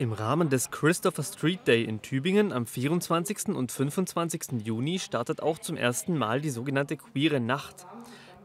[0.00, 3.48] Im Rahmen des Christopher Street Day in Tübingen am 24.
[3.48, 4.64] und 25.
[4.64, 7.86] Juni startet auch zum ersten Mal die sogenannte Queere Nacht.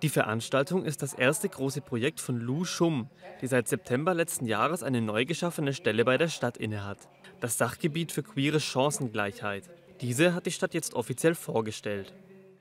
[0.01, 4.83] Die Veranstaltung ist das erste große Projekt von Lou Schumm, die seit September letzten Jahres
[4.83, 6.97] eine neu geschaffene Stelle bei der Stadt innehat.
[7.39, 9.69] Das Sachgebiet für queere Chancengleichheit.
[10.01, 12.13] Diese hat die Stadt jetzt offiziell vorgestellt.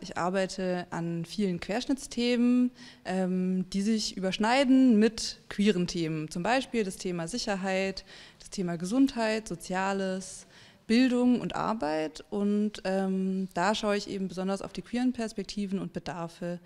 [0.04, 2.70] Ich arbeite an vielen Querschnittsthemen,
[3.06, 6.30] ähm, die sich überschneiden mit queeren Themen.
[6.30, 8.04] Zum Beispiel das Thema Sicherheit,
[8.38, 10.46] das Thema Gesundheit, Soziales,
[10.86, 12.22] Bildung und Arbeit.
[12.28, 16.60] Und ähm, da schaue ich eben besonders auf die queeren Perspektiven und Bedarfe.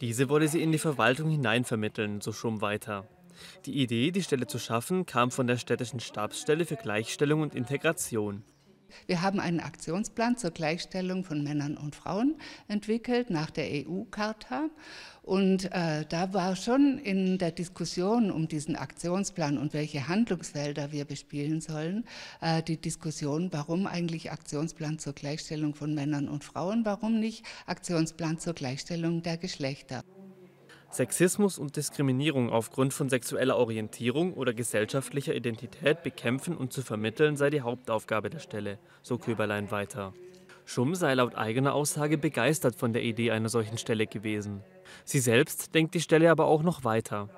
[0.00, 3.04] Diese wolle sie in die Verwaltung hineinvermitteln, so Schum weiter.
[3.66, 8.44] Die Idee, die Stelle zu schaffen, kam von der städtischen Stabsstelle für Gleichstellung und Integration.
[9.06, 12.36] Wir haben einen Aktionsplan zur Gleichstellung von Männern und Frauen
[12.68, 14.68] entwickelt nach der EU-Charta.
[15.22, 21.06] Und äh, da war schon in der Diskussion um diesen Aktionsplan und welche Handlungsfelder wir
[21.06, 22.04] bespielen sollen,
[22.42, 28.38] äh, die Diskussion, warum eigentlich Aktionsplan zur Gleichstellung von Männern und Frauen, warum nicht Aktionsplan
[28.38, 30.04] zur Gleichstellung der Geschlechter.
[30.94, 37.50] Sexismus und Diskriminierung aufgrund von sexueller Orientierung oder gesellschaftlicher Identität bekämpfen und zu vermitteln sei
[37.50, 40.12] die Hauptaufgabe der Stelle, so Köberlein weiter.
[40.64, 44.62] Schumm sei laut eigener Aussage begeistert von der Idee einer solchen Stelle gewesen.
[45.04, 47.28] Sie selbst denkt die Stelle aber auch noch weiter.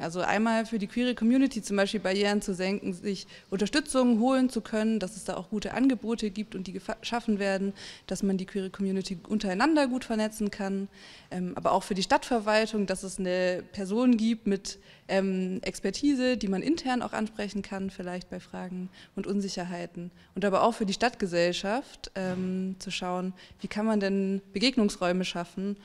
[0.00, 4.60] Also einmal für die queere Community zum Beispiel Barrieren zu senken, sich Unterstützung holen zu
[4.60, 7.72] können, dass es da auch gute Angebote gibt und die geschaffen werden,
[8.06, 10.86] dass man die queere Community untereinander gut vernetzen kann,
[11.32, 16.48] ähm, aber auch für die Stadtverwaltung, dass es eine Person gibt mit ähm, Expertise, die
[16.48, 20.12] man intern auch ansprechen kann, vielleicht bei Fragen und Unsicherheiten.
[20.36, 25.76] Und aber auch für die Stadtgesellschaft ähm, zu schauen, wie kann man denn Begegnungsräume schaffen.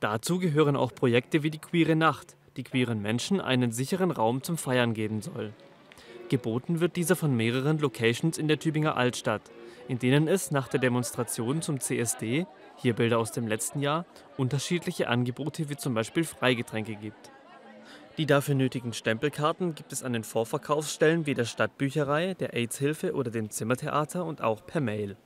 [0.00, 4.56] Dazu gehören auch Projekte wie die Queere Nacht die queeren Menschen einen sicheren Raum zum
[4.56, 5.52] Feiern geben soll.
[6.28, 9.42] Geboten wird dieser von mehreren Locations in der Tübinger Altstadt,
[9.88, 15.08] in denen es nach der Demonstration zum CSD, hier Bilder aus dem letzten Jahr, unterschiedliche
[15.08, 17.30] Angebote wie zum Beispiel Freigetränke gibt.
[18.18, 23.30] Die dafür nötigen Stempelkarten gibt es an den Vorverkaufsstellen wie der Stadtbücherei, der AIDS-Hilfe oder
[23.30, 25.16] dem Zimmertheater und auch per Mail.